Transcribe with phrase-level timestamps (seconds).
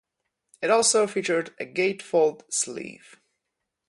[0.63, 3.19] It also featured a gatefold sleeve.